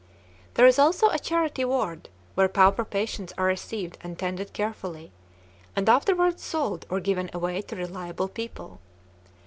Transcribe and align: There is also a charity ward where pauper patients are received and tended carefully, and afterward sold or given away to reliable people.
There 0.55 0.65
is 0.65 0.79
also 0.79 1.09
a 1.09 1.19
charity 1.19 1.63
ward 1.63 2.09
where 2.33 2.47
pauper 2.47 2.83
patients 2.83 3.33
are 3.37 3.45
received 3.45 3.99
and 4.01 4.17
tended 4.17 4.51
carefully, 4.51 5.11
and 5.75 5.87
afterward 5.87 6.39
sold 6.39 6.87
or 6.89 6.99
given 6.99 7.29
away 7.35 7.61
to 7.61 7.75
reliable 7.75 8.27
people. 8.27 8.79